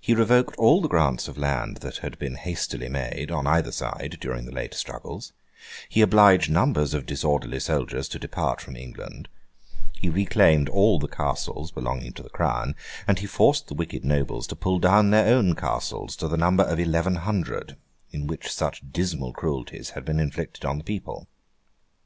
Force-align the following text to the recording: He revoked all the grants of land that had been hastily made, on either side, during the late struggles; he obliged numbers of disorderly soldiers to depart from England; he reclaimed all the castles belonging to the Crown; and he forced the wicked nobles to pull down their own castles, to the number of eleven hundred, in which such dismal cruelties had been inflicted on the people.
He 0.00 0.14
revoked 0.14 0.56
all 0.56 0.80
the 0.80 0.88
grants 0.88 1.28
of 1.28 1.36
land 1.36 1.76
that 1.82 1.98
had 1.98 2.18
been 2.18 2.36
hastily 2.36 2.88
made, 2.88 3.30
on 3.30 3.46
either 3.46 3.70
side, 3.70 4.16
during 4.18 4.46
the 4.46 4.50
late 4.50 4.72
struggles; 4.72 5.34
he 5.90 6.00
obliged 6.00 6.50
numbers 6.50 6.94
of 6.94 7.04
disorderly 7.04 7.60
soldiers 7.60 8.08
to 8.08 8.18
depart 8.18 8.62
from 8.62 8.76
England; 8.76 9.28
he 9.92 10.08
reclaimed 10.08 10.70
all 10.70 10.98
the 10.98 11.06
castles 11.06 11.70
belonging 11.70 12.14
to 12.14 12.22
the 12.22 12.30
Crown; 12.30 12.74
and 13.06 13.18
he 13.18 13.26
forced 13.26 13.66
the 13.68 13.74
wicked 13.74 14.06
nobles 14.06 14.46
to 14.46 14.56
pull 14.56 14.78
down 14.78 15.10
their 15.10 15.36
own 15.36 15.54
castles, 15.54 16.16
to 16.16 16.28
the 16.28 16.38
number 16.38 16.62
of 16.64 16.80
eleven 16.80 17.16
hundred, 17.16 17.76
in 18.10 18.26
which 18.26 18.50
such 18.50 18.82
dismal 18.90 19.34
cruelties 19.34 19.90
had 19.90 20.06
been 20.06 20.18
inflicted 20.18 20.64
on 20.64 20.78
the 20.78 20.84
people. 20.84 21.28